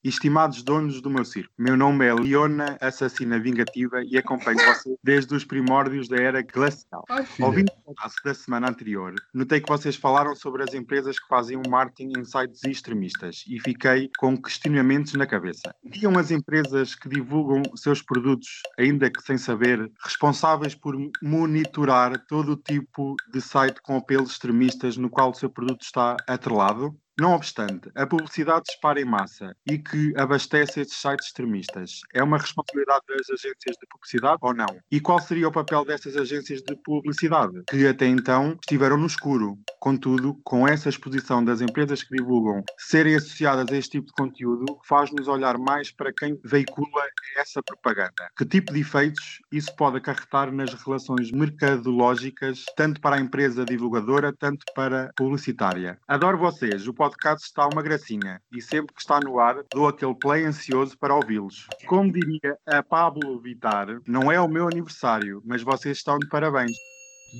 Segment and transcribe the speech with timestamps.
[0.07, 5.35] Estimados donos do meu circo, meu nome é Leona, assassina vingativa, e acompanho vocês desde
[5.35, 7.03] os primórdios da era glacial.
[7.41, 11.57] Ouvindo o podcast da semana anterior, notei que vocês falaram sobre as empresas que fazem
[11.57, 15.75] um marketing em sites extremistas e fiquei com questionamentos na cabeça.
[15.83, 22.53] Viam as empresas que divulgam seus produtos, ainda que sem saber, responsáveis por monitorar todo
[22.53, 26.97] o tipo de site com apelos extremistas no qual o seu produto está atrelado?
[27.19, 32.37] Não obstante, a publicidade dispara em massa e que abastece estes sites extremistas é uma
[32.37, 34.67] responsabilidade das agências de publicidade ou não?
[34.91, 39.57] E qual seria o papel dessas agências de publicidade, que até então estiveram no escuro?
[39.79, 44.65] Contudo, com essa exposição das empresas que divulgam serem associadas a este tipo de conteúdo,
[44.87, 47.01] faz-nos olhar mais para quem veicula
[47.35, 48.29] essa propaganda.
[48.37, 54.31] Que tipo de efeitos isso pode acarretar nas relações mercadológicas, tanto para a empresa divulgadora,
[54.37, 55.97] tanto para a publicitária?
[56.07, 60.13] Adoro vocês, o podcast está uma gracinha e sempre que está no ar dou aquele
[60.13, 61.65] play ansioso para ouvi-los.
[61.87, 66.75] Como diria a Pablo Vittar, não é o meu aniversário, mas vocês estão de parabéns.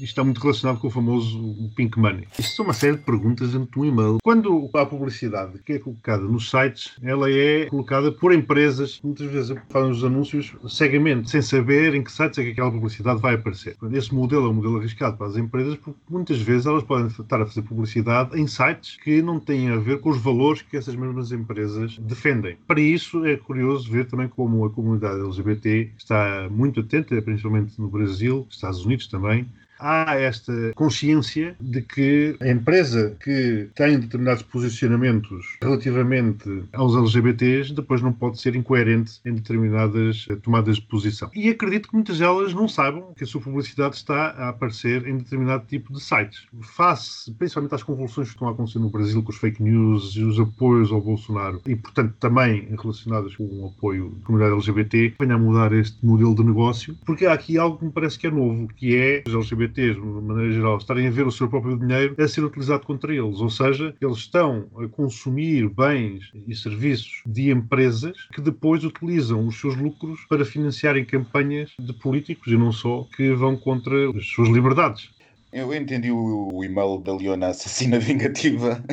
[0.01, 2.27] Está muito relacionado com o famoso Pink Money.
[2.37, 4.17] Isto são uma série de perguntas dentro de um e-mail.
[4.23, 9.57] Quando a publicidade que é colocada nos sites, ela é colocada por empresas, muitas vezes
[9.69, 13.75] fazem os anúncios cegamente, sem saber em que sites é que aquela publicidade vai aparecer.
[13.91, 17.41] Esse modelo é um modelo arriscado para as empresas, porque muitas vezes elas podem estar
[17.41, 20.95] a fazer publicidade em sites que não têm a ver com os valores que essas
[20.95, 22.57] mesmas empresas defendem.
[22.67, 27.89] Para isso, é curioso ver também como a comunidade LGBT está muito atenta, principalmente no
[27.89, 29.47] Brasil, Estados Unidos também,
[29.79, 38.01] há esta consciência de que a empresa que tem determinados posicionamentos relativamente aos LGBTs depois
[38.01, 41.29] não pode ser incoerente em determinadas tomadas de posição.
[41.35, 45.17] E acredito que muitas delas não saibam que a sua publicidade está a aparecer em
[45.17, 46.45] determinado tipo de sites.
[46.61, 50.23] Face, principalmente às convulsões que estão a acontecer no Brasil com os fake news e
[50.23, 55.35] os apoios ao Bolsonaro e, portanto, também relacionadas com o apoio da comunidade LGBT, venha
[55.35, 58.31] a mudar este modelo de negócio, porque há aqui algo que me parece que é
[58.31, 61.77] novo, que é os LGBT LGBTs, de maneira geral, estarem a ver o seu próprio
[61.77, 63.39] dinheiro a ser utilizado contra eles.
[63.39, 69.59] Ou seja, eles estão a consumir bens e serviços de empresas que depois utilizam os
[69.59, 74.49] seus lucros para financiarem campanhas de políticos e não só, que vão contra as suas
[74.49, 75.09] liberdades.
[75.53, 78.83] Eu entendi o, o e-mail da Leona assassina vingativa.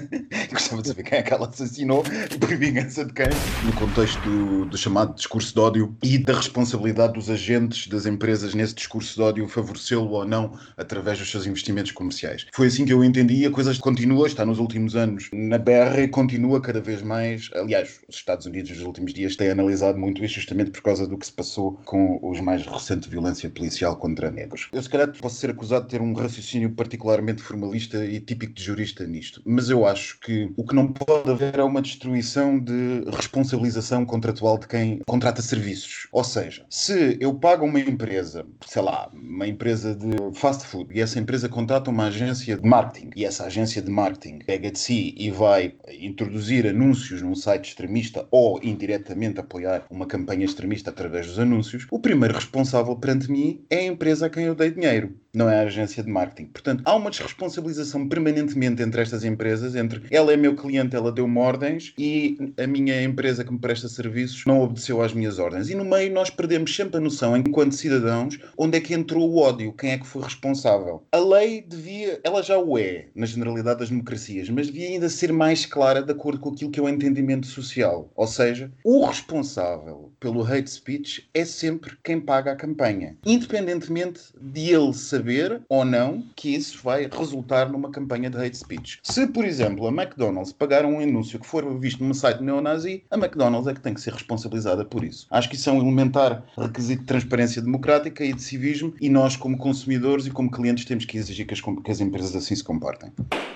[0.53, 2.05] Gostava de saber quem é que ela assassinou
[2.39, 3.27] por vingança de quem.
[3.65, 8.55] No contexto do, do, chamado discurso de ódio e da responsabilidade dos agentes das empresas
[8.55, 12.47] nesse discurso de ódio favorecê-lo ou não através dos seus investimentos comerciais.
[12.53, 16.03] Foi assim que eu entendi e a coisa continua, está nos últimos anos na berra
[16.03, 17.51] e continua cada vez mais.
[17.53, 21.19] Aliás, os Estados Unidos nos últimos dias têm analisado muito isso justamente por causa do
[21.19, 24.69] que se passou com os mais recentes violência policial contra negros.
[24.73, 28.53] Eu se calhar posso ser acusado de ter um raciocínio raciocínio particularmente formalista e típico
[28.53, 32.59] de jurista nisto, mas eu acho que o que não pode haver é uma destruição
[32.59, 36.07] de responsabilização contratual de quem contrata serviços.
[36.13, 41.01] Ou seja, se eu pago uma empresa, sei lá, uma empresa de fast food, e
[41.01, 45.15] essa empresa contrata uma agência de marketing, e essa agência de marketing pega de si
[45.17, 51.39] e vai introduzir anúncios num site extremista ou indiretamente apoiar uma campanha extremista através dos
[51.39, 55.51] anúncios, o primeiro responsável perante mim é a empresa a quem eu dei dinheiro não
[55.51, 56.47] é a agência de marketing.
[56.47, 61.39] Portanto, há uma desresponsabilização permanentemente entre estas empresas, entre ela é meu cliente, ela deu-me
[61.39, 65.69] ordens e a minha empresa que me presta serviços não obedeceu às minhas ordens.
[65.69, 69.39] E no meio nós perdemos sempre a noção, enquanto cidadãos, onde é que entrou o
[69.39, 71.05] ódio, quem é que foi responsável.
[71.11, 75.33] A lei devia, ela já o é, na generalidade das democracias, mas devia ainda ser
[75.33, 78.11] mais clara de acordo com aquilo que é o entendimento social.
[78.15, 84.71] Ou seja, o responsável pelo hate speech é sempre quem paga a campanha, independentemente de
[84.71, 89.01] ele saber saber ou não que isso vai resultar numa campanha de hate speech.
[89.03, 93.17] Se, por exemplo, a McDonald's pagar um anúncio que for visto num site neonazi, a
[93.17, 95.27] McDonald's é que tem que ser responsabilizada por isso.
[95.31, 99.35] Acho que isso é um elementar requisito de transparência democrática e de civismo e nós,
[99.35, 102.63] como consumidores e como clientes, temos que exigir que as, que as empresas assim se
[102.63, 103.11] comportem.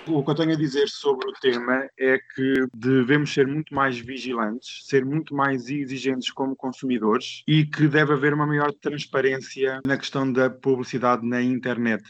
[0.06, 3.98] O que eu tenho a dizer sobre o tema é que devemos ser muito mais
[3.98, 9.98] vigilantes, ser muito mais exigentes como consumidores e que deve haver uma maior transparência na
[9.98, 11.57] questão da publicidade na internet,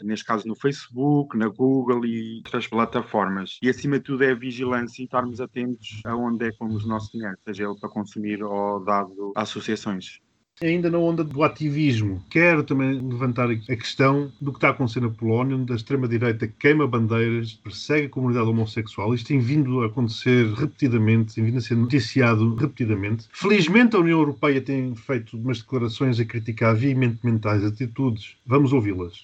[0.03, 3.57] neste caso no Facebook, na Google e outras plataformas.
[3.61, 6.87] E acima de tudo é a vigilância e estarmos atentos aonde é que vamos o
[6.87, 10.19] nosso dinheiro, seja ele para consumir ou dado a associações.
[10.61, 14.99] Ainda na onda do ativismo, quero também levantar a questão do que está a acontecer
[14.99, 19.13] na Polónia, onde a extrema-direita queima bandeiras, persegue a comunidade homossexual.
[19.13, 23.29] Isto tem vindo a acontecer repetidamente, tem vindo a ser noticiado repetidamente.
[23.31, 28.35] Felizmente a União Europeia tem feito umas declarações a criticar veementemente tais atitudes.
[28.45, 29.23] Vamos ouvi-las.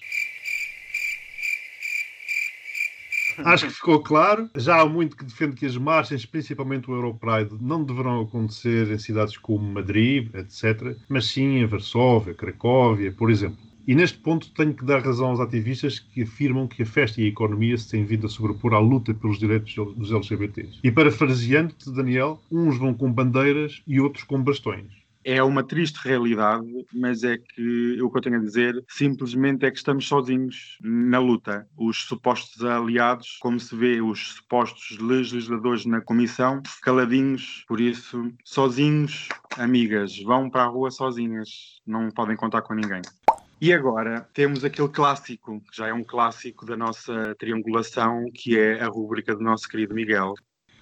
[3.38, 4.48] Acho que ficou claro.
[4.56, 8.98] Já há muito que defende que as marchas, principalmente o Europride, não deverão acontecer em
[8.98, 13.58] cidades como Madrid, etc., mas sim em Varsóvia, Cracóvia, por exemplo.
[13.86, 17.24] E neste ponto tenho que dar razão aos ativistas que afirmam que a festa e
[17.24, 20.80] a economia se têm vindo a sobrepor à luta pelos direitos dos LGBTs.
[20.82, 24.95] E parafraseando-te, Daniel, uns vão com bandeiras e outros com bastões
[25.26, 26.64] é uma triste realidade,
[26.94, 31.18] mas é que o que eu tenho a dizer simplesmente é que estamos sozinhos na
[31.18, 31.66] luta.
[31.76, 39.28] Os supostos aliados, como se vê, os supostos legisladores na comissão, caladinhos, por isso, sozinhos,
[39.58, 43.02] amigas, vão para a rua sozinhas, não podem contar com ninguém.
[43.60, 48.80] E agora temos aquele clássico, que já é um clássico da nossa triangulação, que é
[48.80, 50.34] a rúbrica do nosso querido Miguel.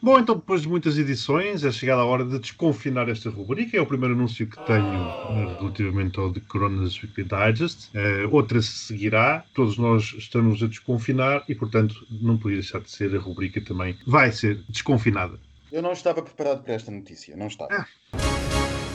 [0.05, 3.75] Bom, então depois de muitas edições, é chegada a hora de desconfinar esta rubrica.
[3.75, 7.89] É o primeiro anúncio que tenho eh, relativamente ao The Coronas Weekly Digest.
[7.95, 9.43] Uh, outra se seguirá.
[9.55, 13.97] Todos nós estamos a desconfinar e, portanto, não podia deixar de ser a rubrica também.
[14.07, 15.41] Vai ser desconfinada.
[15.73, 17.71] Eu não estava preparado para esta notícia, não estava.
[17.73, 17.87] Ah.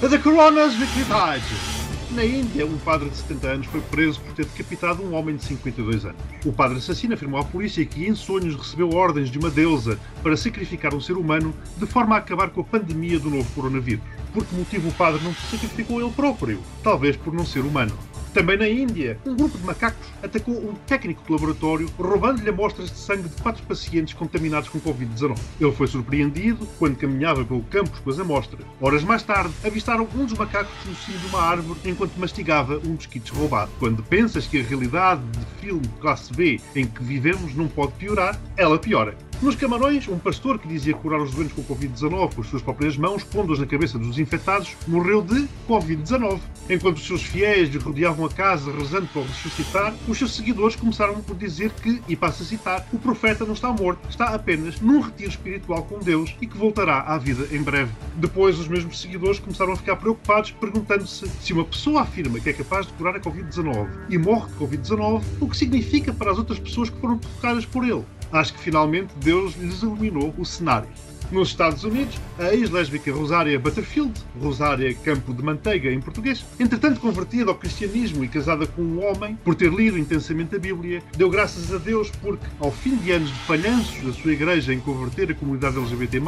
[0.07, 1.78] The Coronas Weekly Digest.
[2.11, 5.43] Na Índia, um padre de 70 anos foi preso por ter decapitado um homem de
[5.43, 6.17] 52 anos.
[6.43, 10.35] O padre assassino afirmou à polícia que em sonhos recebeu ordens de uma deusa para
[10.35, 14.03] sacrificar um ser humano de forma a acabar com a pandemia do novo coronavírus.
[14.33, 16.59] Por que motivo o padre não se sacrificou ele próprio?
[16.83, 17.95] Talvez por não ser humano.
[18.33, 22.97] Também na Índia, um grupo de macacos atacou um técnico de laboratório, roubando-lhe amostras de
[22.97, 25.35] sangue de quatro pacientes contaminados com Covid-19.
[25.59, 28.63] Ele foi surpreendido quando caminhava pelo campus com as amostras.
[28.79, 32.93] Horas mais tarde, avistaram um dos macacos no cimo de uma árvore enquanto mastigava um
[32.93, 33.69] mosquito roubado.
[33.77, 38.39] Quando pensas que a realidade de filme classe B em que vivemos não pode piorar,
[38.55, 39.17] ela piora.
[39.41, 42.97] Nos Camarões, um pastor que dizia curar os doentes com Covid-19 com as suas próprias
[42.97, 46.41] mãos, pondo-as na cabeça dos infectados, morreu de Covid-19.
[46.69, 50.75] Enquanto os seus fiéis lhe rodeavam a casa rezando para o ressuscitar, os seus seguidores
[50.75, 54.81] começaram por dizer que, e passo a citar, o profeta não está morto, está apenas
[54.81, 57.93] num retiro espiritual com Deus e que voltará à vida em breve.
[58.17, 62.53] Depois, os mesmos seguidores começaram a ficar preocupados, perguntando-se se uma pessoa afirma que é
[62.53, 66.59] capaz de curar a Covid-19 e morre de Covid-19, o que significa para as outras
[66.59, 70.89] pessoas que foram tocadas por ele acho que finalmente Deus lhes iluminou o cenário.
[71.31, 77.51] Nos Estados Unidos, a ex-lésbica Rosária Butterfield, Rosária Campo de Manteiga em português, entretanto convertida
[77.51, 81.71] ao cristianismo e casada com um homem, por ter lido intensamente a Bíblia, deu graças
[81.71, 85.35] a Deus porque, ao fim de anos de falhanços da sua igreja em converter a
[85.35, 86.19] comunidade LGBT+,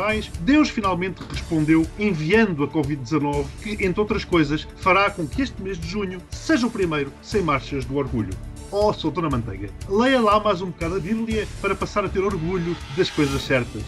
[0.42, 5.80] Deus finalmente respondeu enviando a Covid-19 que, entre outras coisas, fará com que este mês
[5.80, 8.51] de junho seja o primeiro sem marchas do orgulho.
[8.74, 12.24] Oh, sou Dona Manteiga, leia lá mais um bocado a Bíblia para passar a ter
[12.24, 13.84] orgulho das coisas certas.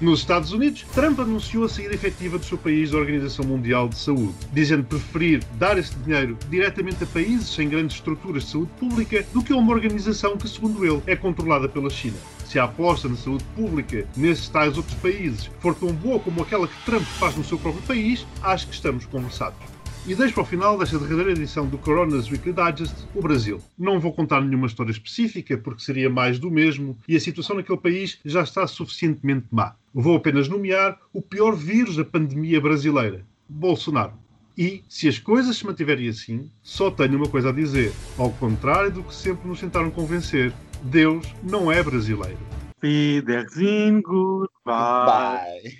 [0.00, 3.96] Nos Estados Unidos, Trump anunciou a saída efetiva do seu país da Organização Mundial de
[3.96, 9.24] Saúde, dizendo preferir dar esse dinheiro diretamente a países sem grandes estruturas de saúde pública
[9.32, 12.16] do que a uma organização que, segundo ele, é controlada pela China.
[12.44, 16.66] Se a aposta na saúde pública nesses tais outros países for tão boa como aquela
[16.66, 19.73] que Trump faz no seu próprio país, acho que estamos conversados.
[20.06, 23.58] E deixo para o final desta derradeira edição do Coronas Weekly Digest o Brasil.
[23.78, 27.78] Não vou contar nenhuma história específica, porque seria mais do mesmo, e a situação naquele
[27.78, 29.74] país já está suficientemente má.
[29.94, 34.12] Vou apenas nomear o pior vírus da pandemia brasileira: Bolsonaro.
[34.58, 37.90] E, se as coisas se mantiverem assim, só tenho uma coisa a dizer.
[38.18, 42.38] Ao contrário do que sempre nos tentaram convencer, Deus não é brasileiro.
[42.84, 45.70] Wiedersehen, goodbye.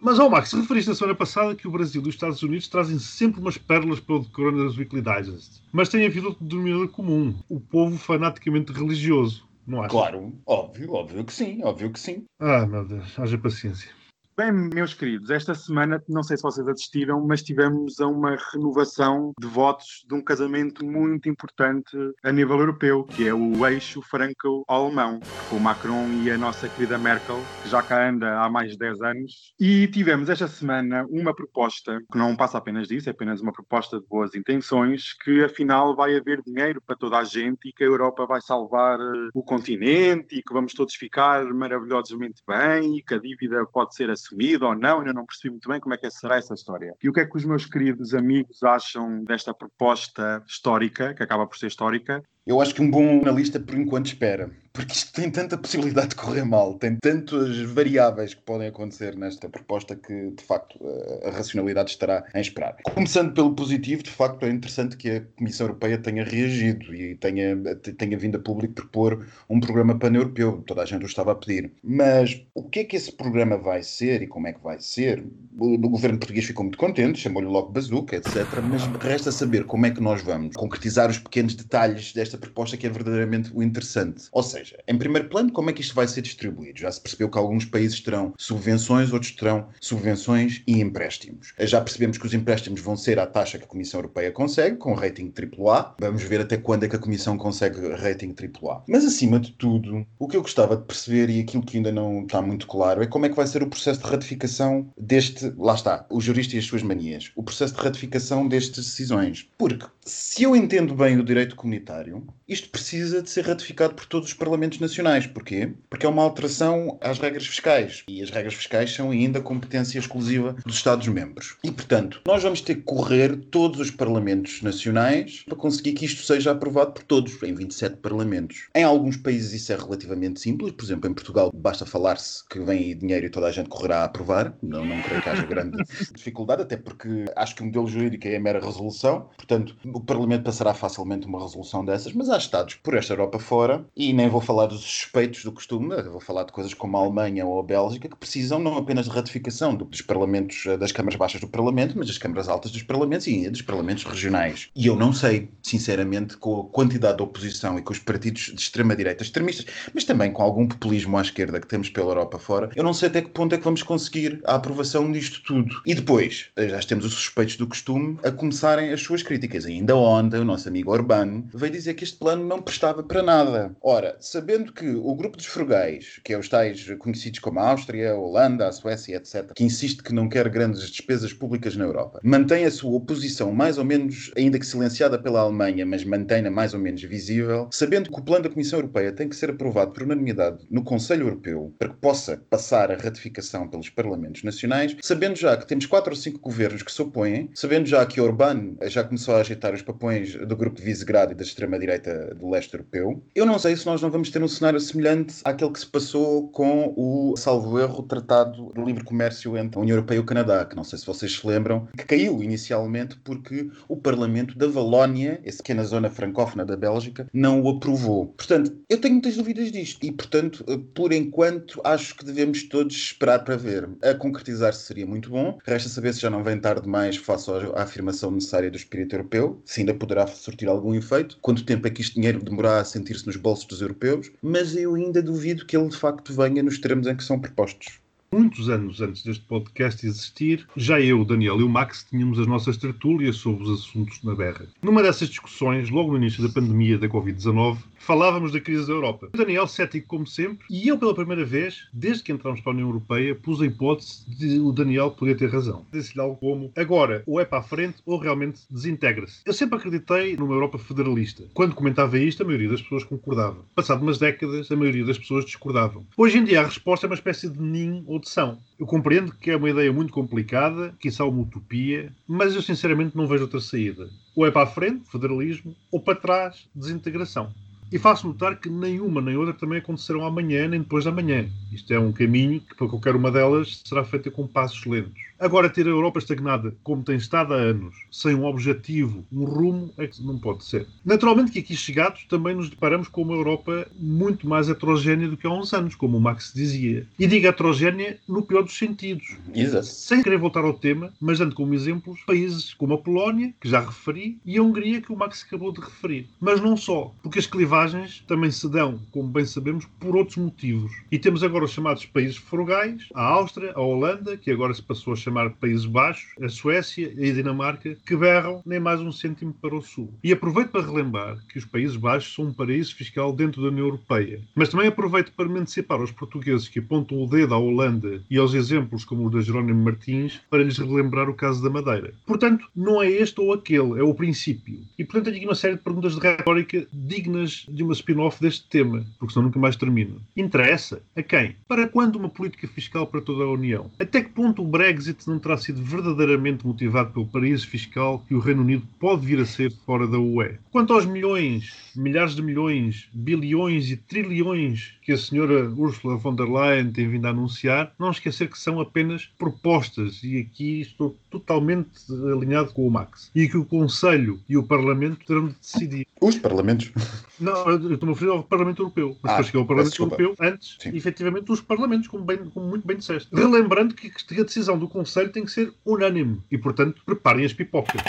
[0.00, 2.68] Mas, ó oh, Max, referiste na semana passada que o Brasil e os Estados Unidos
[2.68, 5.62] trazem sempre umas pérolas para o Coronas Weekly Digest.
[5.70, 9.46] Mas tem havido outro denominador comum: o povo fanaticamente religioso.
[9.66, 9.90] Não acho?
[9.90, 12.24] Claro, óbvio, óbvio que sim, óbvio que sim.
[12.38, 13.90] Ah, meu Deus, haja paciência.
[14.36, 19.32] Bem, meus queridos, esta semana, não sei se vocês assistiram, mas tivemos a uma renovação
[19.40, 25.20] de votos de um casamento muito importante a nível europeu, que é o eixo franco-alemão,
[25.48, 28.78] com o Macron e a nossa querida Merkel, que já cá anda há mais de
[28.78, 29.54] 10 anos.
[29.60, 34.00] E tivemos esta semana uma proposta, que não passa apenas disso, é apenas uma proposta
[34.00, 37.86] de boas intenções, que afinal vai haver dinheiro para toda a gente e que a
[37.86, 43.14] Europa vai salvar eh, o continente e que vamos todos ficar maravilhosamente bem e que
[43.14, 46.10] a dívida pode ser assumida ou não, ainda não percebi muito bem como é que
[46.10, 46.94] será essa história.
[47.02, 51.46] E o que é que os meus queridos amigos acham desta proposta histórica, que acaba
[51.46, 54.50] por ser histórica, eu acho que um bom analista, por enquanto, espera.
[54.74, 59.48] Porque isto tem tanta possibilidade de correr mal, tem tantas variáveis que podem acontecer nesta
[59.48, 60.76] proposta que, de facto,
[61.24, 62.76] a racionalidade estará em esperar.
[62.82, 67.56] Começando pelo positivo, de facto, é interessante que a Comissão Europeia tenha reagido e tenha,
[67.96, 70.60] tenha vindo a público propor um programa pan-europeu.
[70.66, 71.70] Toda a gente o estava a pedir.
[71.80, 75.24] Mas o que é que esse programa vai ser e como é que vai ser?
[75.56, 78.44] O, o governo português ficou muito contente, chamou-lhe logo bazuca, etc.
[78.68, 82.76] Mas resta saber como é que nós vamos concretizar os pequenos detalhes desta esta proposta
[82.76, 84.24] que é verdadeiramente o interessante.
[84.32, 86.80] Ou seja, em primeiro plano, como é que isto vai ser distribuído?
[86.80, 91.54] Já se percebeu que alguns países terão subvenções, outros terão subvenções e empréstimos.
[91.60, 94.94] Já percebemos que os empréstimos vão ser à taxa que a Comissão Europeia consegue, com
[94.94, 95.94] rating AAA.
[96.00, 98.82] Vamos ver até quando é que a Comissão consegue rating AAA.
[98.88, 102.22] Mas, acima de tudo, o que eu gostava de perceber e aquilo que ainda não
[102.22, 105.52] está muito claro é como é que vai ser o processo de ratificação deste.
[105.56, 107.30] Lá está, o jurista e as suas manias.
[107.36, 109.48] O processo de ratificação destas decisões.
[109.56, 114.28] Porque, se eu entendo bem o direito comunitário, isto precisa de ser ratificado por todos
[114.28, 115.26] os parlamentos nacionais.
[115.26, 115.72] Porquê?
[115.88, 118.04] Porque é uma alteração às regras fiscais.
[118.06, 121.56] E as regras fiscais são ainda competência exclusiva dos Estados-membros.
[121.64, 126.22] E, portanto, nós vamos ter que correr todos os parlamentos nacionais para conseguir que isto
[126.22, 128.68] seja aprovado por todos, em 27 parlamentos.
[128.74, 130.72] Em alguns países isso é relativamente simples.
[130.72, 134.00] Por exemplo, em Portugal basta falar-se que vem aí dinheiro e toda a gente correrá
[134.00, 134.54] a aprovar.
[134.62, 135.82] Não, não creio que haja grande
[136.14, 139.30] dificuldade, até porque acho que o modelo jurídico é a mera resolução.
[139.36, 143.84] Portanto, o Parlamento passará facilmente uma resolução dessas mas há Estados por esta Europa fora,
[143.96, 147.46] e nem vou falar dos suspeitos do costume, vou falar de coisas como a Alemanha
[147.46, 151.40] ou a Bélgica, que precisam não apenas de ratificação dos parlamentos, eh, das câmaras baixas
[151.40, 154.68] do Parlamento, mas das câmaras altas dos parlamentos e dos parlamentos regionais.
[154.74, 158.60] E eu não sei, sinceramente, com a quantidade de oposição e com os partidos de
[158.60, 162.82] extrema-direita extremistas, mas também com algum populismo à esquerda que temos pela Europa fora, eu
[162.82, 165.82] não sei até que ponto é que vamos conseguir a aprovação disto tudo.
[165.86, 169.66] E depois, eh, já temos os suspeitos do costume a começarem as suas críticas.
[169.84, 173.76] Ainda ontem, o nosso amigo Orbán veio dizer que este plano não prestava para nada.
[173.82, 178.12] Ora, sabendo que o grupo dos frugais, que é os tais conhecidos como a Áustria,
[178.12, 182.18] a Holanda, a Suécia, etc., que insiste que não quer grandes despesas públicas na Europa,
[182.24, 186.72] mantém a sua oposição mais ou menos, ainda que silenciada pela Alemanha, mas mantém-na mais
[186.72, 190.04] ou menos visível, sabendo que o plano da Comissão Europeia tem que ser aprovado por
[190.04, 195.54] unanimidade no Conselho Europeu para que possa passar a ratificação pelos Parlamentos Nacionais, sabendo já
[195.58, 199.34] que temos quatro ou cinco governos que se opõem, sabendo já que Orbán já começou
[199.34, 203.22] a agitar os papões do grupo de Visegrado e da extrema-direita direita do leste europeu.
[203.34, 206.48] Eu não sei se nós não vamos ter um cenário semelhante àquele que se passou
[206.48, 210.64] com o, salvo erro, Tratado de Livre Comércio entre a União Europeia e o Canadá,
[210.64, 215.40] que não sei se vocês se lembram, que caiu inicialmente porque o Parlamento da Valónia,
[215.44, 218.26] essa pequena zona francófona da Bélgica, não o aprovou.
[218.26, 220.64] Portanto, eu tenho muitas dúvidas disto e, portanto,
[220.94, 223.88] por enquanto, acho que devemos todos esperar para ver.
[224.02, 225.58] A concretizar-se seria muito bom.
[225.64, 229.60] Resta saber se já não vem tarde demais face à afirmação necessária do espírito europeu,
[229.64, 231.38] se ainda poderá surtir algum efeito.
[231.40, 234.94] Quanto tempo é que este dinheiro demorar a sentir-se nos bolsos dos europeus, mas eu
[234.94, 238.04] ainda duvido que ele de facto venha nos termos em que são propostos
[238.34, 242.76] muitos anos antes deste podcast existir, já eu, Daniel e o Max tínhamos as nossas
[242.76, 244.66] tertúlias sobre os assuntos na berra.
[244.82, 249.30] Numa dessas discussões, logo no início da pandemia da Covid-19, falávamos da crise da Europa.
[249.32, 252.74] O Daniel, cético como sempre, e eu, pela primeira vez, desde que entramos para a
[252.74, 255.84] União Europeia, pus a hipótese de o Daniel poder ter razão.
[255.92, 259.40] Disse-lhe algo como: agora, ou é para a frente ou realmente desintegra-se.
[259.44, 261.44] Eu sempre acreditei numa Europa federalista.
[261.54, 263.64] Quando comentava isto, a maioria das pessoas concordava.
[263.74, 266.04] Passado umas décadas, a maioria das pessoas discordavam.
[266.16, 268.58] Hoje em dia, a resposta é uma espécie de nin ou de são.
[268.78, 272.62] Eu compreendo que é uma ideia muito complicada, que isso é uma utopia, mas eu
[272.62, 274.08] sinceramente não vejo outra saída.
[274.36, 277.52] Ou é para a frente, federalismo, ou para trás, desintegração.
[277.94, 281.48] E faço notar que nenhuma nem outra também acontecerão amanhã nem depois de amanhã.
[281.70, 285.22] Isto é um caminho que, para qualquer uma delas, será feita com passos lentos.
[285.38, 289.92] Agora, ter a Europa estagnada, como tem estado há anos, sem um objetivo, um rumo,
[289.98, 290.86] é que não pode ser.
[291.04, 295.46] Naturalmente que aqui chegados também nos deparamos com uma Europa muito mais heterogénea do que
[295.46, 297.06] há uns anos, como o Max dizia.
[297.18, 299.36] E diga heterogénea no pior dos sentidos.
[299.54, 299.86] Exato.
[299.86, 303.80] Sem querer voltar ao tema, mas dando como exemplos países como a Polónia, que já
[303.80, 306.28] referi, e a Hungria, que o Max acabou de referir.
[306.40, 310.92] Mas não só, porque as clivagens também se dão, como bem sabemos, por outros motivos.
[311.10, 315.12] E temos agora os chamados países frugais, a Áustria, a Holanda, que agora se passou
[315.12, 319.54] a chamar Países Baixos, a Suécia e a Dinamarca, que berram nem mais um cêntimo
[319.54, 320.12] para o Sul.
[320.22, 323.86] E aproveito para relembrar que os Países Baixos são um paraíso fiscal dentro da União
[323.86, 324.40] Europeia.
[324.54, 328.36] Mas também aproveito para me antecipar aos portugueses que apontam o dedo à Holanda e
[328.38, 332.12] aos exemplos como o da Jerónimo Martins para lhes relembrar o caso da Madeira.
[332.26, 334.80] Portanto, não é este ou aquele, é o princípio.
[334.98, 338.68] E portanto tenho aqui uma série de perguntas de retórica dignas de uma spin-off deste
[338.68, 340.20] tema, porque senão nunca mais termino.
[340.36, 341.02] Interessa?
[341.16, 341.56] A quem?
[341.66, 343.90] Para quando uma política fiscal para toda a União?
[343.98, 344.66] Até que ponto o
[345.14, 349.38] Brexit não terá sido verdadeiramente motivado pelo paraíso fiscal que o Reino Unido pode vir
[349.40, 350.56] a ser fora da UE?
[350.72, 356.48] Quanto aos milhões, milhares de milhões, bilhões e trilhões que a senhora Ursula von der
[356.48, 361.88] Leyen tem vindo a anunciar, não esquecer que são apenas propostas, e aqui estou totalmente
[362.32, 366.06] alinhado com o Max, e que o Conselho e o Parlamento terão de decidir.
[366.20, 366.90] Os Parlamentos?
[367.38, 370.02] Não, eu estou-me a referir ao Parlamento Europeu, mas Ah, depois cheguei ao Parlamento peço
[370.02, 370.96] Europeu antes, Sim.
[370.96, 373.28] efetivamente, dos Parlamentos, como, bem- como muito bem disseste.
[373.34, 378.00] Relembrando que a decisão do Conselho tem que ser unânime, e portanto, preparem as pipocas.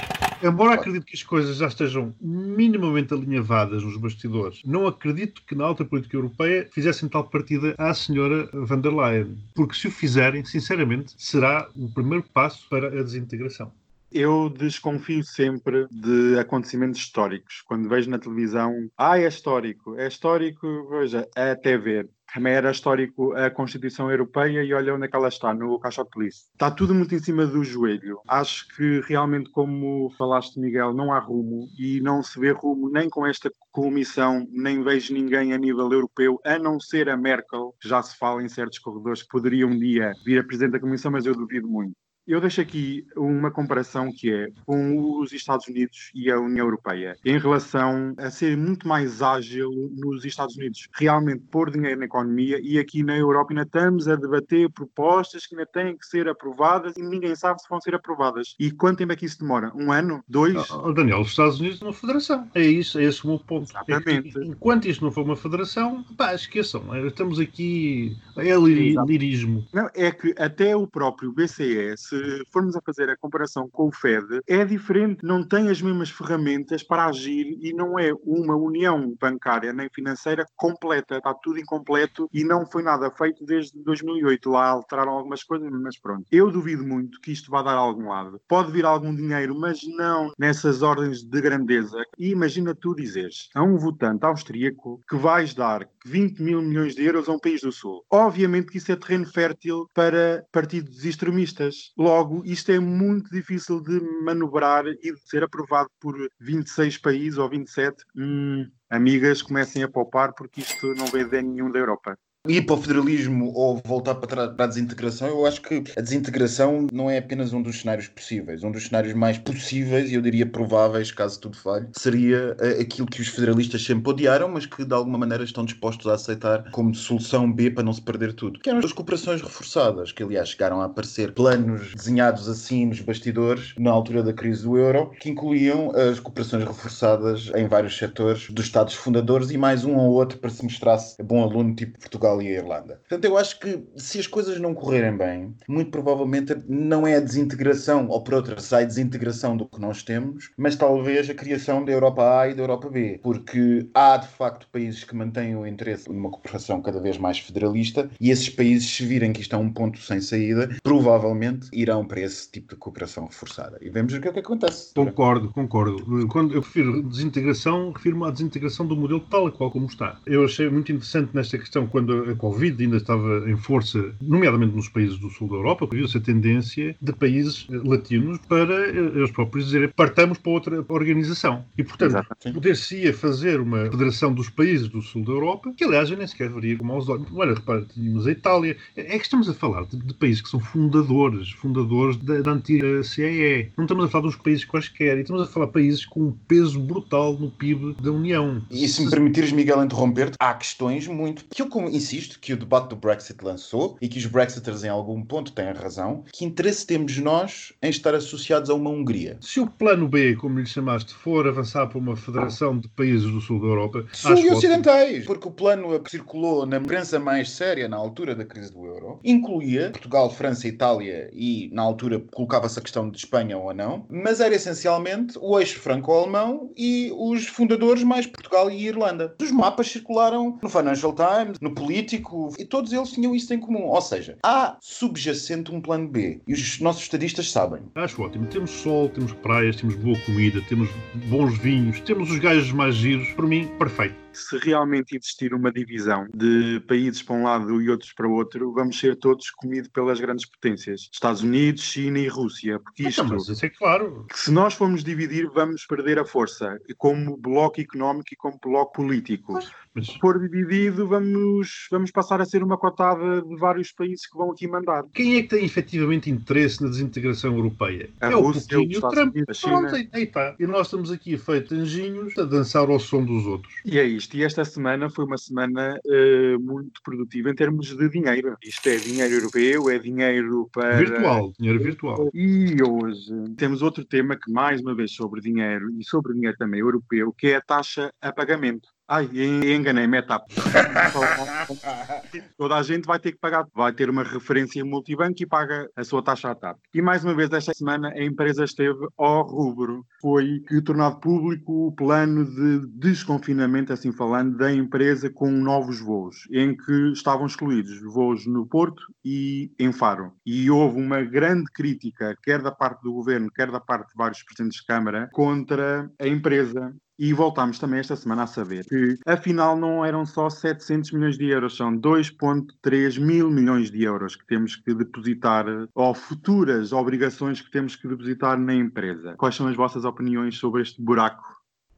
[0.44, 0.82] Embora Claro.
[0.82, 5.84] acredito que as coisas já estejam minimamente alinhavadas nos bastidores, não acredito que na alta
[5.86, 9.38] política europeia fizessem tal partida à senhora van der Leyen.
[9.56, 13.72] Porque se o fizerem, sinceramente, será o primeiro passo para a desintegração.
[14.12, 17.62] Eu desconfio sempre de acontecimentos históricos.
[17.66, 22.10] Quando vejo na televisão, ah, é histórico, é histórico, veja, até ver.
[22.34, 26.20] Também era histórico a Constituição Europeia e olha onde é que ela está, no caixote
[26.20, 26.46] lixo.
[26.54, 28.20] Está tudo muito em cima do joelho.
[28.28, 33.10] Acho que realmente, como falaste, Miguel, não há rumo e não se vê rumo nem
[33.10, 37.88] com esta comissão, nem vejo ninguém a nível europeu, a não ser a Merkel, que
[37.88, 41.12] já se fala em certos corredores que poderia um dia vir a Presidente da Comissão,
[41.12, 41.96] mas eu duvido muito.
[42.28, 47.16] Eu deixo aqui uma comparação que é com os Estados Unidos e a União Europeia
[47.24, 52.60] em relação a ser muito mais ágil nos Estados Unidos, realmente pôr dinheiro na economia
[52.64, 56.98] e aqui na Europa ainda estamos a debater propostas que ainda têm que ser aprovadas
[56.98, 58.56] e ninguém sabe se vão ser aprovadas.
[58.60, 59.72] E quanto tempo é que isso demora?
[59.76, 60.24] Um ano?
[60.28, 60.70] Dois?
[60.72, 62.50] Oh, Daniel, os Estados Unidos são uma federação.
[62.56, 63.70] É isso, é esse o meu ponto.
[63.70, 64.40] Exatamente.
[64.40, 66.84] É enquanto isto não for uma federação, pá, esqueçam.
[67.06, 68.18] Estamos aqui.
[68.38, 69.66] É lirismo.
[69.72, 73.92] Não, é que até o próprio BCE, se formos a fazer a comparação com o
[73.92, 79.14] Fed, é diferente, não tem as mesmas ferramentas para agir e não é uma união
[79.20, 84.50] bancária nem financeira completa, está tudo incompleto e não foi nada feito desde 2008.
[84.50, 86.26] Lá alteraram algumas coisas, mas pronto.
[86.32, 88.40] Eu duvido muito que isto vá dar a algum lado.
[88.48, 91.98] Pode vir algum dinheiro, mas não nessas ordens de grandeza.
[92.18, 97.04] E imagina tu dizeres a um votante austríaco que vais dar 20 mil milhões de
[97.04, 98.04] euros a um país do Sul.
[98.10, 101.92] Obviamente que isso é terreno fértil para partidos extremistas.
[102.06, 107.50] Logo, isto é muito difícil de manobrar e de ser aprovado por 26 países ou
[107.50, 108.06] 27.
[108.16, 112.16] Hum, amigas, comecem a poupar porque isto não vem de nenhum da Europa.
[112.48, 116.88] Ir para o federalismo ou voltar para, para a desintegração, eu acho que a desintegração
[116.94, 118.64] não é apenas um dos cenários possíveis.
[118.64, 123.08] Um dos cenários mais possíveis, e eu diria prováveis, caso tudo falhe, seria eh, aquilo
[123.08, 126.94] que os federalistas sempre odiaram, mas que de alguma maneira estão dispostos a aceitar como
[126.94, 128.60] solução B para não se perder tudo.
[128.60, 133.74] Que eram as cooperações reforçadas, que aliás chegaram a aparecer planos desenhados assim nos bastidores,
[133.78, 138.66] na altura da crise do euro, que incluíam as cooperações reforçadas em vários setores dos
[138.66, 142.48] Estados fundadores e mais um ou outro para se mostrasse bom aluno, tipo Portugal e
[142.48, 143.02] a Irlanda.
[143.08, 147.20] Portanto, eu acho que se as coisas não correrem bem, muito provavelmente não é a
[147.20, 151.84] desintegração, ou por outra, sai a desintegração do que nós temos, mas talvez a criação
[151.84, 155.66] da Europa A e da Europa B, porque há de facto países que mantêm o
[155.66, 159.60] interesse numa cooperação cada vez mais federalista e esses países, se virem que isto é
[159.60, 163.78] um ponto sem saída, provavelmente irão para esse tipo de cooperação reforçada.
[163.82, 164.94] E vemos o que é que acontece.
[164.94, 166.28] Concordo, concordo.
[166.28, 170.20] Quando eu refiro desintegração, refiro-me à desintegração do modelo tal qual como está.
[170.26, 174.90] Eu achei muito interessante nesta questão, quando a Covid ainda estava em força, nomeadamente nos
[174.90, 179.32] países do sul da Europa, viu-se a tendência de países eh, latinos para eh, eles
[179.32, 181.66] próprios dizerem partamos para outra organização.
[181.78, 186.18] E, portanto, poder-se-ia fazer uma federação dos países do sul da Europa, que aliás eu
[186.18, 187.28] nem sequer veria como aos olhos.
[187.34, 188.78] Olha, repara, tínhamos a Itália.
[188.96, 192.52] É é que estamos a falar de, de países que são fundadores, fundadores da, da
[192.52, 193.70] antiga CEE.
[193.78, 196.32] Não estamos a falar dos países quaisquer, e estamos a falar de países com um
[196.48, 198.62] peso brutal no PIB da União.
[198.70, 201.46] E se me permitires, Miguel, interromper-te, há questões muito.
[201.54, 204.84] que eu como- insisto insisto que o debate do Brexit lançou e que os Brexiters
[204.84, 206.24] em algum ponto têm razão.
[206.32, 209.38] Que interesse temos nós em estar associados a uma Hungria?
[209.42, 213.42] Se o plano B, como lhe chamaste, for avançar para uma federação de países do
[213.42, 217.88] sul da Europa, sul e ocidentais, porque o plano que circulou na imprensa mais séria
[217.88, 222.82] na altura da crise do euro incluía Portugal, França, Itália e na altura colocava-se a
[222.82, 228.26] questão de Espanha ou não, mas era essencialmente o eixo franco-alemão e os fundadores mais
[228.26, 229.36] Portugal e Irlanda.
[229.42, 233.84] Os mapas circularam no Financial Times, no Político, e todos eles tinham isso em comum.
[233.84, 236.42] Ou seja, há subjacente um plano B.
[236.48, 237.82] E os nossos estadistas sabem.
[237.96, 238.46] Acho ótimo.
[238.48, 240.90] Temos sol, temos praias, temos boa comida, temos
[241.30, 243.30] bons vinhos, temos os gajos mais giros.
[243.30, 248.12] Por mim, perfeito se realmente existir uma divisão de países para um lado e outros
[248.14, 251.10] para o outro, vamos ser todos comidos pelas grandes potências.
[251.12, 252.80] Estados Unidos, China e Rússia.
[252.80, 254.26] Porque isto, então, mas isso é claro.
[254.30, 258.94] Que se nós formos dividir, vamos perder a força como bloco económico e como bloco
[258.94, 259.54] político.
[259.54, 260.08] Mas, mas...
[260.08, 264.52] Se for dividido, vamos, vamos passar a ser uma cotada de vários países que vão
[264.52, 265.04] aqui mandar.
[265.14, 268.10] Quem é que tem efetivamente interesse na desintegração europeia?
[268.20, 269.36] A é Rússia, o Putin e o Trump.
[269.36, 270.56] Unidos, Pronto, aí, aí está.
[270.60, 273.74] E nós estamos aqui feitos anjinhos a dançar ao som dos outros.
[273.86, 274.36] E é isto isto.
[274.36, 278.58] E esta semana foi uma semana uh, muito produtiva em termos de dinheiro.
[278.64, 280.98] Isto é dinheiro europeu, é dinheiro para.
[280.98, 282.30] Virtual, dinheiro virtual.
[282.34, 286.80] E hoje temos outro tema que, mais uma vez, sobre dinheiro e sobre dinheiro também
[286.80, 288.90] europeu, que é a taxa a pagamento.
[289.08, 289.30] Ai,
[289.76, 290.48] enganei-me, é TAP.
[292.58, 296.04] Toda a gente vai ter que pagar, vai ter uma referência multibanco e paga a
[296.04, 296.80] sua taxa à TAP.
[296.92, 300.04] E mais uma vez, esta semana, a empresa esteve ao rubro.
[300.20, 306.48] Foi que tornado público o plano de desconfinamento, assim falando, da empresa com novos voos,
[306.52, 310.34] em que estavam excluídos voos no Porto e em Faro.
[310.44, 314.42] E houve uma grande crítica, quer da parte do governo, quer da parte de vários
[314.42, 319.78] presidentes de Câmara, contra a empresa e voltámos também esta semana a saber que, afinal,
[319.78, 324.76] não eram só 700 milhões de euros, são 2,3 mil milhões de euros que temos
[324.76, 329.36] que depositar, ou futuras obrigações que temos que depositar na empresa.
[329.38, 331.55] Quais são as vossas opiniões sobre este buraco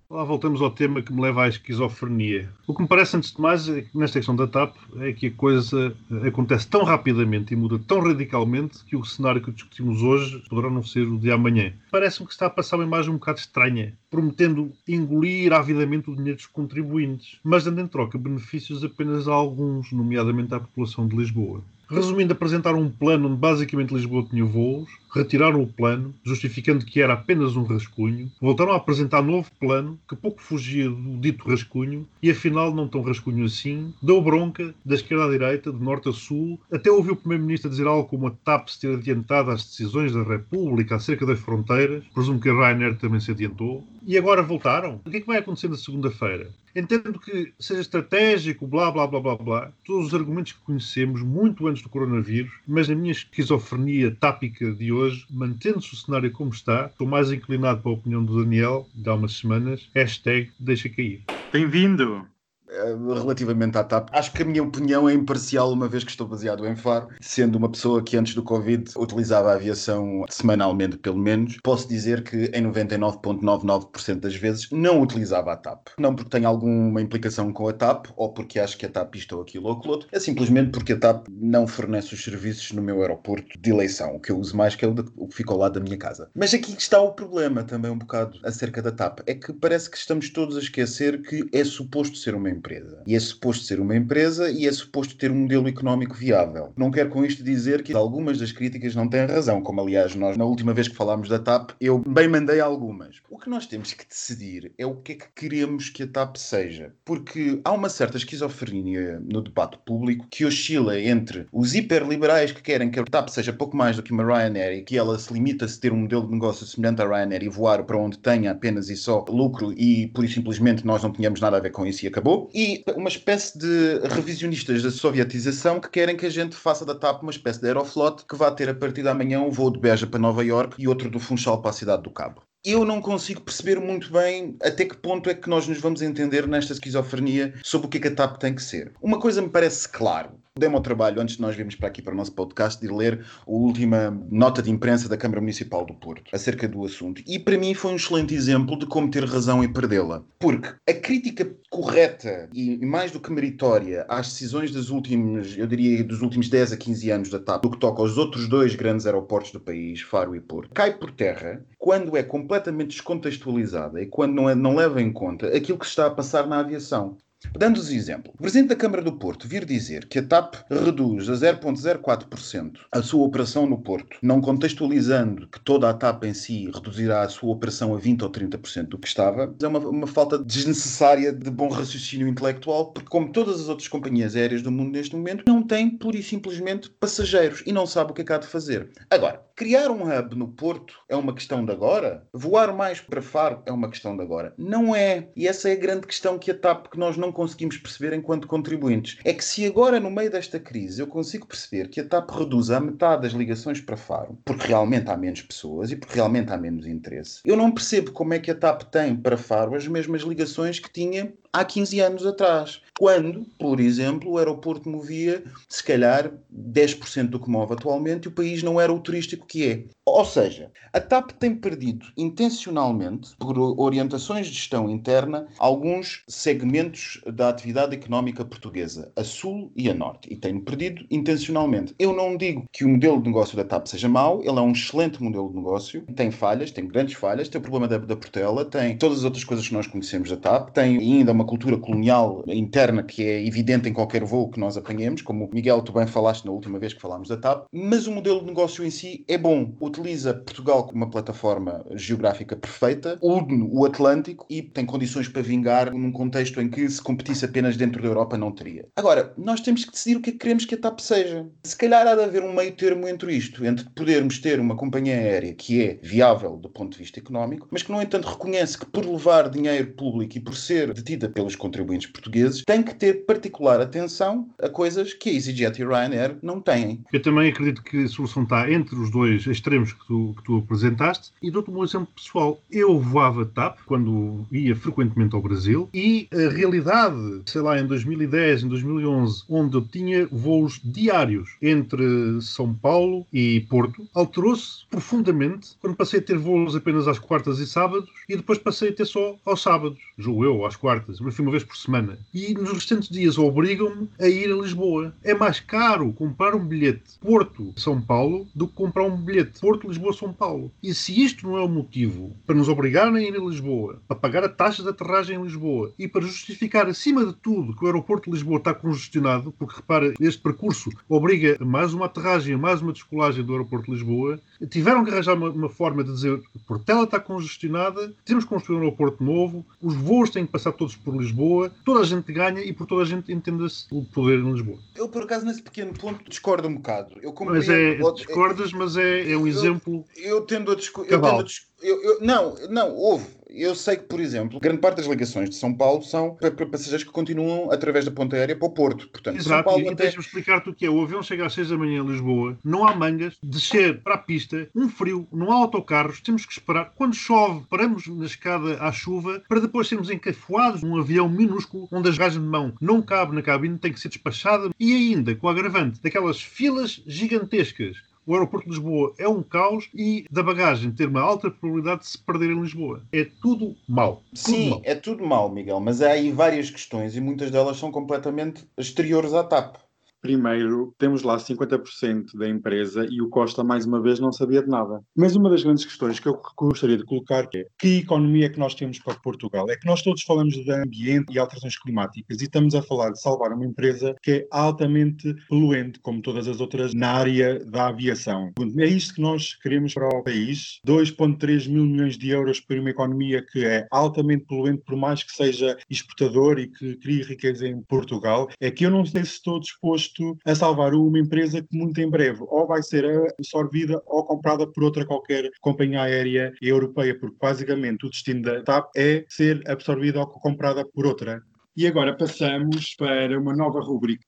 [0.10, 2.50] Lá voltamos ao tema que me leva à esquizofrenia.
[2.66, 5.32] O que me parece, antes de mais, é nesta questão da TAP, é que a
[5.32, 5.94] coisa
[6.26, 10.82] acontece tão rapidamente e muda tão radicalmente que o cenário que discutimos hoje poderá não
[10.82, 11.74] ser o de amanhã.
[11.92, 16.38] Parece-me que está a passar uma imagem um bocado estranha, prometendo engolir avidamente o dinheiro
[16.38, 21.62] dos contribuintes, mas dando em troca benefícios apenas a alguns, nomeadamente à população de Lisboa.
[21.90, 27.14] Resumindo, apresentaram um plano onde basicamente Lisboa tinha voos, retiraram o plano, justificando que era
[27.14, 32.30] apenas um rascunho, voltaram a apresentar novo plano, que pouco fugia do dito rascunho, e
[32.30, 36.60] afinal não tão rascunho assim, deu bronca da esquerda à direita, de norte a sul,
[36.72, 40.24] até ouviu o Primeiro-Ministro dizer algo como a TAP se ter adiantado às decisões da
[40.24, 45.02] República acerca das fronteiras, presumo que a Ryanair também se adiantou, e agora voltaram?
[45.06, 46.50] O que é que vai acontecer na segunda-feira?
[46.76, 51.68] Entendo que seja estratégico, blá blá blá blá blá, todos os argumentos que conhecemos muito
[51.68, 54.97] antes do coronavírus, mas na minha esquizofrenia tápica de hoje,
[55.30, 59.16] mantendo-se o cenário como está, estou mais inclinado para a opinião do Daniel, de há
[59.16, 61.22] umas semanas, hashtag deixa cair.
[61.52, 62.37] Bem-vindo!
[62.70, 66.28] Eh, relativamente à TAP, acho que a minha opinião é imparcial, uma vez que estou
[66.28, 71.18] baseado em Faro, sendo uma pessoa que antes do Covid utilizava a aviação semanalmente, pelo
[71.18, 75.90] menos, posso dizer que em 99,99% das vezes não utilizava a TAP.
[75.98, 79.36] Não porque tenha alguma implicação com a TAP ou porque acho que a TAP isto
[79.36, 82.82] ou aquilo ou aquilo outro, é simplesmente porque a TAP não fornece os serviços no
[82.82, 85.60] meu aeroporto de eleição, o que eu uso mais que é o que fica ao
[85.60, 86.30] lado da minha casa.
[86.36, 89.98] Mas aqui está o problema também um bocado acerca da TAP, é que parece que
[89.98, 93.02] estamos todos a esquecer que é suposto ser uma empresa.
[93.06, 96.74] E é suposto ser uma empresa e é suposto ter um modelo económico viável.
[96.76, 100.36] Não quero com isto dizer que algumas das críticas não têm razão, como aliás nós,
[100.38, 103.22] na última vez que falámos da TAP, eu bem mandei algumas.
[103.30, 106.36] O que nós temos que decidir é o que é que queremos que a TAP
[106.38, 106.94] seja.
[107.06, 112.90] Porque há uma certa esquizofrenia no debate público que oscila entre os hiperliberais que querem
[112.90, 115.66] que a TAP seja pouco mais do que uma Ryanair e que ela se limita
[115.66, 118.90] a ter um modelo de negócio semelhante à Ryanair e voar para onde tenha apenas
[118.90, 122.06] e só lucro e por isso simplesmente nós não tínhamos nada a ver com isso
[122.06, 126.86] e acabou e uma espécie de revisionistas da sovietização que querem que a gente faça
[126.86, 129.72] da TAP uma espécie de aeroflot que vá ter a partir de amanhã um voo
[129.72, 132.84] de Beja para Nova York e outro do Funchal para a cidade do Cabo eu
[132.84, 136.74] não consigo perceber muito bem até que ponto é que nós nos vamos entender nesta
[136.74, 138.92] esquizofrenia sobre o que, é que a TAP tem que ser.
[139.02, 140.32] Uma coisa me parece claro.
[140.58, 143.24] Dei-me ao trabalho, antes de nós virmos para aqui para o nosso podcast, de ler
[143.46, 147.22] a última nota de imprensa da Câmara Municipal do Porto acerca do assunto.
[147.28, 150.24] E para mim foi um excelente exemplo de como ter razão e perdê-la.
[150.40, 156.04] Porque a crítica correta e mais do que meritória às decisões dos últimos, eu diria,
[156.04, 159.06] dos últimos 10 a 15 anos da TAP, do que toca aos outros dois grandes
[159.06, 164.34] aeroportos do país, Faro e Porto, cai por terra quando é completamente descontextualizada e quando
[164.34, 167.18] não, é, não leva em conta aquilo que se está a passar na aviação.
[167.56, 171.34] Dando-vos exemplo, o Presidente da Câmara do Porto vir dizer que a TAP reduz a
[171.34, 177.22] 0,04% a sua operação no Porto, não contextualizando que toda a TAP em si reduzirá
[177.22, 181.32] a sua operação a 20% ou 30% do que estava, é uma, uma falta desnecessária
[181.32, 185.44] de bom raciocínio intelectual, porque como todas as outras companhias aéreas do mundo neste momento,
[185.48, 188.48] não tem pura e simplesmente passageiros e não sabe o que é que há de
[188.48, 188.90] fazer.
[189.12, 192.26] Agora, criar um hub no Porto é uma questão de agora?
[192.34, 194.54] Voar mais para Faro é uma questão de agora?
[194.58, 195.30] Não é.
[195.36, 198.48] E essa é a grande questão que a TAP que nós não conseguimos perceber enquanto
[198.48, 199.18] contribuintes.
[199.24, 202.70] É que se agora, no meio desta crise, eu consigo perceber que a TAP reduz
[202.70, 206.58] a metade das ligações para Faro, porque realmente há menos pessoas e porque realmente há
[206.58, 210.22] menos interesse, eu não percebo como é que a TAP tem para Faro as mesmas
[210.22, 216.32] ligações que tinha há 15 anos atrás, quando, por exemplo, o aeroporto movia, se calhar,
[216.54, 219.84] 10% do que move atualmente e o país não era o turístico que é.
[220.06, 227.50] Ou seja, a TAP tem perdido intencionalmente, por orientações de gestão interna, alguns segmentos da
[227.50, 231.94] atividade económica portuguesa, a sul e a norte, e tem perdido intencionalmente.
[232.00, 234.72] Eu não digo que o modelo de negócio da TAP seja mau, ele é um
[234.72, 238.64] excelente modelo de negócio, tem falhas, tem grandes falhas, tem o problema da, da Portela,
[238.64, 242.44] tem todas as outras coisas que nós conhecemos da TAP, tem ainda uma cultura colonial
[242.48, 246.46] interna que é evidente em qualquer voo que nós apanhemos, como Miguel, tu bem falaste
[246.46, 249.38] na última vez que falámos da TAP, mas o modelo de negócio em si é
[249.38, 249.74] bom.
[249.80, 255.94] Utiliza Portugal como uma plataforma geográfica perfeita, une o Atlântico e tem condições para vingar
[255.94, 258.86] num contexto em que se competisse apenas dentro da Europa não teria.
[258.96, 261.48] Agora, nós temos que decidir o que é que queremos que a TAP seja.
[261.64, 265.16] Se calhar há de haver um meio termo entre isto, entre podermos ter uma companhia
[265.16, 268.86] aérea que é viável do ponto de vista económico, mas que, no entanto, reconhece que
[268.86, 273.80] por levar dinheiro público e por ser detida pelos contribuintes portugueses, tem que ter particular
[273.80, 277.04] atenção a coisas que a EasyJet e Ryanair não têm.
[277.14, 280.58] Eu também acredito que a solução está entre os dois extremos que tu, que tu
[280.58, 281.32] apresentaste.
[281.40, 282.60] E dou-te um exemplo pessoal.
[282.72, 288.64] Eu voava TAP quando ia frequentemente ao Brasil e a realidade, sei lá, em 2010,
[288.64, 295.96] em 2011, onde eu tinha voos diários entre São Paulo e Porto, alterou-se profundamente quando
[295.96, 299.36] passei a ter voos apenas às quartas e sábados e depois passei a ter só
[299.46, 300.00] aos sábados.
[300.18, 302.18] Julgo eu, às quartas fui uma vez por semana.
[302.34, 305.14] E nos restantes dias obrigam-me a ir a Lisboa.
[305.24, 310.72] É mais caro comprar um bilhete Porto-São Paulo do que comprar um bilhete Porto-Lisboa-São Paulo.
[310.82, 314.18] E se isto não é o motivo para nos obrigarem a ir a Lisboa, para
[314.18, 317.88] pagar a taxa de aterragem em Lisboa e para justificar, acima de tudo, que o
[317.88, 322.94] aeroporto de Lisboa está congestionado, porque repara, este percurso obriga mais uma aterragem, mais uma
[322.94, 327.04] descolagem do aeroporto de Lisboa, tiveram que arranjar uma, uma forma de dizer que Portela
[327.04, 331.16] está congestionada, temos que construir um aeroporto novo, os voos têm que passar todos por
[331.16, 334.80] Lisboa, toda a gente ganha e por toda a gente entenda-se o poder em Lisboa.
[334.96, 337.16] Eu, por acaso, nesse pequeno ponto, discordo um bocado.
[337.22, 340.06] Eu mas é, discordas, mas é, é um eu, exemplo.
[340.16, 341.46] Eu tendo a discordar.
[341.82, 343.37] Eu, eu, não, não, houve.
[343.50, 346.66] Eu sei que, por exemplo, grande parte das ligações de São Paulo são para, para
[346.66, 349.08] passageiros que continuam através da ponta aérea para o Porto.
[349.08, 350.04] Portanto, Exato, São Paulo e até...
[350.04, 350.90] deixa-me explicar-te o que é.
[350.90, 354.18] O avião chega às 6 da manhã em Lisboa, não há mangas, descer para a
[354.18, 356.92] pista, um frio, não há autocarros, temos que esperar.
[356.96, 362.10] Quando chove, paramos na escada à chuva para depois sermos encafuados num avião minúsculo onde
[362.10, 365.48] as gajas de mão não cabe na cabine, tem que ser despachada e ainda com
[365.48, 370.92] o agravante daquelas filas gigantescas o aeroporto de Lisboa é um caos e da bagagem
[370.92, 373.02] ter uma alta probabilidade de se perder em Lisboa.
[373.14, 374.22] É tudo mau.
[374.34, 374.82] Sim, mau.
[374.84, 379.34] é tudo mau, Miguel, mas há aí várias questões e muitas delas são completamente exteriores
[379.34, 379.78] à TAP.
[380.22, 384.68] Primeiro, temos lá 50% da empresa e o Costa, mais uma vez, não sabia de
[384.68, 385.00] nada.
[385.16, 388.60] Mas uma das grandes questões que eu gostaria de colocar é que economia é que
[388.60, 389.70] nós temos para Portugal?
[389.70, 393.22] É que nós todos falamos de ambiente e alterações climáticas e estamos a falar de
[393.22, 398.52] salvar uma empresa que é altamente poluente, como todas as outras na área da aviação.
[398.80, 400.80] É isto que nós queremos para o país.
[400.86, 405.32] 2,3 mil milhões de euros para uma economia que é altamente poluente, por mais que
[405.32, 408.50] seja exportador e que crie riqueza em Portugal.
[408.60, 410.07] É que eu não sei se estou disposto
[410.46, 413.06] a salvar uma empresa que muito em breve ou vai ser
[413.38, 418.90] absorvida ou comprada por outra qualquer companhia aérea europeia, porque basicamente o destino da TAP
[418.96, 421.42] é ser absorvida ou comprada por outra.
[421.76, 424.26] E agora passamos para uma nova rubrica.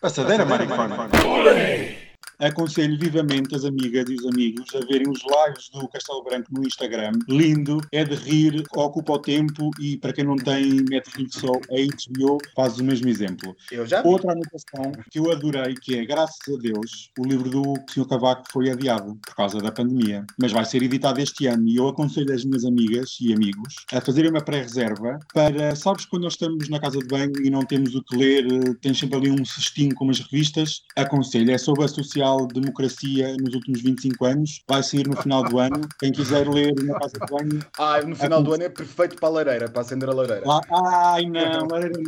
[0.00, 2.03] Passadeira, Passadeira Maricona.
[2.38, 6.66] Aconselho vivamente as amigas e os amigos a verem os lives do Castelo Branco no
[6.66, 7.12] Instagram.
[7.28, 12.38] Lindo, é de rir, ocupa o tempo e para quem não tem Netflix ou HBO,
[12.54, 13.56] faz o mesmo exemplo.
[13.70, 17.74] Eu já Outra anotação que eu adorei, que é, graças a Deus, o livro do
[17.88, 18.06] Sr.
[18.06, 21.88] Cavaco foi adiado por causa da pandemia, mas vai ser editado este ano e eu
[21.88, 26.68] aconselho as minhas amigas e amigos a fazerem uma pré-reserva para, sabes, quando nós estamos
[26.68, 28.44] na casa de banho e não temos o que ler,
[28.80, 33.54] tens sempre ali um cestinho com umas revistas, aconselho, é sobre a social social-democracia nos
[33.54, 34.62] últimos 25 anos.
[34.68, 35.80] Vai sair no final do ano.
[35.98, 37.60] Quem quiser ler na casa de banho.
[37.78, 40.46] Ah, no final do ano é perfeito para a lareira, para acender a lareira.
[40.46, 42.00] Lá, ai, não, lareira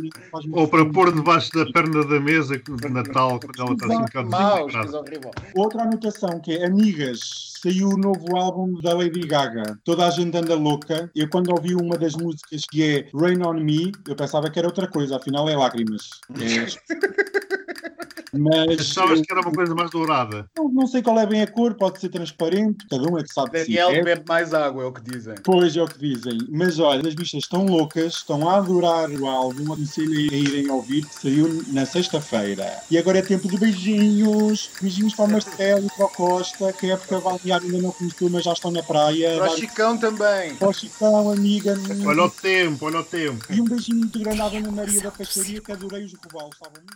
[0.53, 4.65] Ou para pôr debaixo da perna da mesa de Natal, quando ela está assim um
[4.65, 5.31] bocado horrível.
[5.55, 7.19] Outra anotação que é Amigas,
[7.61, 9.79] saiu o novo álbum da Lady Gaga.
[9.83, 11.09] Toda a gente anda louca.
[11.15, 14.67] Eu quando ouvi uma das músicas que é Rain on Me, eu pensava que era
[14.67, 16.09] outra coisa, afinal é lágrimas.
[16.39, 17.36] É-
[18.33, 20.49] Mas Achavas que era uma coisa mais dourada.
[20.57, 23.33] não, não sei qual é bem a cor, pode ser transparente, cada um é que
[23.33, 24.03] sabe Daniel é.
[24.03, 25.35] bebe mais água, é o que dizem.
[25.43, 26.37] Pois é o que dizem.
[26.49, 31.05] Mas olha, as bichas estão loucas, estão a adorar o álbum, aconselho a irem ouvir,
[31.05, 32.81] que saiu na sexta-feira.
[32.89, 34.69] E agora é tempo de beijinhos.
[34.81, 38.29] Beijinhos para o Marcelo e para o Costa, que a época balnear ainda não começou,
[38.29, 39.37] mas já estão na praia.
[39.37, 40.55] Para o Chicão também.
[40.55, 41.77] Para o Chicão, amiga.
[42.05, 43.45] Olha o tempo, olha o tempo.
[43.49, 46.81] E um beijinho muito grande à Dona Maria da Peixaria, que adorei os robalos, estavam
[46.81, 46.95] muito